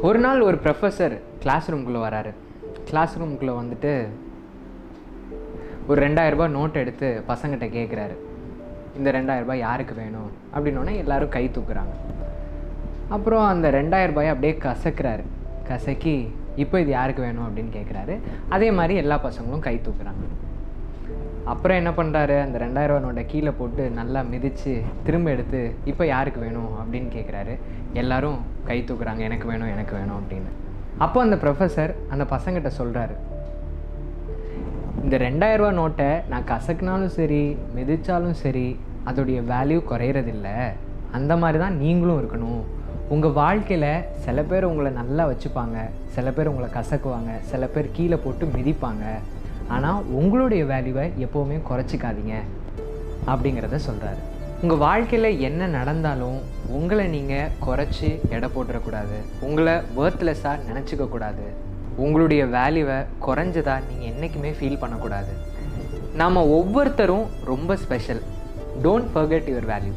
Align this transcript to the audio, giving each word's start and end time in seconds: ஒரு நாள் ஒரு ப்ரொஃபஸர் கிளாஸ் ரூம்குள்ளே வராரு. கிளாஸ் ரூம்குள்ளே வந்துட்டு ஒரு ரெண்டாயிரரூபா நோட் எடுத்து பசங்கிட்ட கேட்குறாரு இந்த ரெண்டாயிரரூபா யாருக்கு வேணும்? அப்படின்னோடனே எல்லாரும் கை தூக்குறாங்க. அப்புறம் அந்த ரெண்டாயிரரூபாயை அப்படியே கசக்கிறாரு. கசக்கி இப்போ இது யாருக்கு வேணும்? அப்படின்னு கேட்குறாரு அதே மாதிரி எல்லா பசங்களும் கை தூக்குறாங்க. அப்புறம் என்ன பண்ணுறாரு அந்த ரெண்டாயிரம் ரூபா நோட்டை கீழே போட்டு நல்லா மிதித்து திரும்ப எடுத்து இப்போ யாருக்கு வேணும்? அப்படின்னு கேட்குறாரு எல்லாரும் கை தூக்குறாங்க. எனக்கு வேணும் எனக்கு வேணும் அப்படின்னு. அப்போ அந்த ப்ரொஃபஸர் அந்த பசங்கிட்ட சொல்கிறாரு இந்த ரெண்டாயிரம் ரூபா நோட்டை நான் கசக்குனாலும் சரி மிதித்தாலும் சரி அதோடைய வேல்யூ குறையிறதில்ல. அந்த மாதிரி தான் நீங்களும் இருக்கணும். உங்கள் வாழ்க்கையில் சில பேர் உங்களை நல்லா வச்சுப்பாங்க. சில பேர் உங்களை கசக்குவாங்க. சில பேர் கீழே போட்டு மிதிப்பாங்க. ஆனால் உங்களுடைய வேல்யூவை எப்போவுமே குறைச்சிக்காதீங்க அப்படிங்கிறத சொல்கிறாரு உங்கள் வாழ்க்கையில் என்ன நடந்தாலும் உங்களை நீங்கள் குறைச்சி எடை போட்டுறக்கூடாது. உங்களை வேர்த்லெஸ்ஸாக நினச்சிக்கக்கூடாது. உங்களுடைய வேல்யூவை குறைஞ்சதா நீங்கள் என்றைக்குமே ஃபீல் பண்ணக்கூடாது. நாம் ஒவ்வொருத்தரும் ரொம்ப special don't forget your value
ஒரு 0.00 0.18
நாள் 0.18 0.40
ஒரு 0.40 0.56
ப்ரொஃபஸர் 0.56 1.20
கிளாஸ் 1.40 1.70
ரூம்குள்ளே 1.70 2.00
வராரு. 2.06 2.32
கிளாஸ் 2.84 3.18
ரூம்குள்ளே 3.18 3.52
வந்துட்டு 3.60 4.08
ஒரு 5.88 6.08
ரெண்டாயிரரூபா 6.08 6.46
நோட் 6.56 6.72
எடுத்து 6.72 7.24
பசங்கிட்ட 7.28 7.66
கேட்குறாரு 7.76 8.16
இந்த 8.96 9.12
ரெண்டாயிரரூபா 9.12 9.54
யாருக்கு 9.54 9.94
வேணும்? 9.94 10.30
அப்படின்னோடனே 10.54 10.96
எல்லாரும் 10.96 11.28
கை 11.28 11.50
தூக்குறாங்க. 11.54 11.94
அப்புறம் 13.08 13.46
அந்த 13.46 13.70
ரெண்டாயிரரூபாயை 13.70 14.28
அப்படியே 14.28 14.58
கசக்கிறாரு. 14.66 15.22
கசக்கி 15.68 16.34
இப்போ 16.56 16.80
இது 16.80 16.90
யாருக்கு 16.90 17.22
வேணும்? 17.22 17.48
அப்படின்னு 17.48 17.76
கேட்குறாரு 17.78 18.18
அதே 18.48 18.70
மாதிரி 18.70 18.94
எல்லா 18.94 19.20
பசங்களும் 19.24 19.58
கை 19.58 19.80
தூக்குறாங்க. 19.84 20.24
அப்புறம் 21.52 21.78
என்ன 21.80 21.90
பண்ணுறாரு 21.98 22.36
அந்த 22.44 22.56
ரெண்டாயிரம் 22.64 22.92
ரூபா 22.92 23.04
நோட்டை 23.04 23.22
கீழே 23.26 23.50
போட்டு 23.58 23.90
நல்லா 23.98 24.20
மிதித்து 24.32 24.72
திரும்ப 25.06 25.30
எடுத்து 25.34 25.60
இப்போ 25.90 26.04
யாருக்கு 26.06 26.40
வேணும்? 26.40 26.70
அப்படின்னு 26.80 27.08
கேட்குறாரு 27.16 27.54
எல்லாரும் 27.92 28.38
கை 28.68 28.78
தூக்குறாங்க. 28.88 29.22
எனக்கு 29.28 29.46
வேணும் 29.50 29.72
எனக்கு 29.74 29.94
வேணும் 29.98 30.18
அப்படின்னு. 30.20 30.50
அப்போ 31.04 31.18
அந்த 31.26 31.36
ப்ரொஃபஸர் 31.42 31.92
அந்த 32.08 32.24
பசங்கிட்ட 32.34 32.70
சொல்கிறாரு 32.80 33.16
இந்த 35.04 35.16
ரெண்டாயிரம் 35.24 35.62
ரூபா 35.62 35.70
நோட்டை 35.80 36.10
நான் 36.32 36.48
கசக்குனாலும் 36.52 37.14
சரி 37.18 37.42
மிதித்தாலும் 37.76 38.36
சரி 38.44 38.66
அதோடைய 39.10 39.40
வேல்யூ 39.52 39.78
குறையிறதில்ல. 39.90 40.48
அந்த 41.18 41.32
மாதிரி 41.42 41.58
தான் 41.64 41.76
நீங்களும் 41.82 42.20
இருக்கணும். 42.22 42.62
உங்கள் 43.14 43.36
வாழ்க்கையில் 43.40 43.90
சில 44.24 44.42
பேர் 44.50 44.70
உங்களை 44.70 44.90
நல்லா 45.00 45.24
வச்சுப்பாங்க. 45.30 45.76
சில 46.14 46.30
பேர் 46.36 46.50
உங்களை 46.52 46.68
கசக்குவாங்க. 46.78 47.32
சில 47.50 47.66
பேர் 47.66 47.94
கீழே 47.98 48.16
போட்டு 48.24 48.46
மிதிப்பாங்க. 48.56 49.04
ஆனால் 49.68 50.04
உங்களுடைய 50.18 50.64
வேல்யூவை 50.64 51.06
எப்போவுமே 51.24 51.58
குறைச்சிக்காதீங்க 51.68 52.34
அப்படிங்கிறத 53.26 53.78
சொல்கிறாரு 53.88 54.20
உங்கள் 54.62 54.78
வாழ்க்கையில் 54.78 55.40
என்ன 55.40 55.66
நடந்தாலும் 55.66 56.38
உங்களை 56.76 57.06
நீங்கள் 57.06 57.50
குறைச்சி 57.66 58.08
எடை 58.34 58.48
போட்டுறக்கூடாது. 58.54 59.16
உங்களை 59.40 59.74
வேர்த்லெஸ்ஸாக 59.98 60.64
நினச்சிக்கக்கூடாது. 60.68 61.44
உங்களுடைய 61.96 62.42
வேல்யூவை 62.56 62.98
குறைஞ்சதா 63.26 63.76
நீங்கள் 63.88 64.08
என்றைக்குமே 64.10 64.50
ஃபீல் 64.58 64.80
பண்ணக்கூடாது. 64.80 65.32
நாம் 66.20 66.48
ஒவ்வொருத்தரும் 66.56 67.26
ரொம்ப 67.44 67.76
special 67.76 68.22
don't 68.84 69.08
forget 69.14 69.48
your 69.52 69.68
value 69.72 69.94